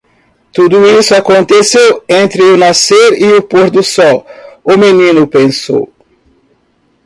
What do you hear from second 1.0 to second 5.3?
aconteceu entre o nascer eo pôr do sol? o menino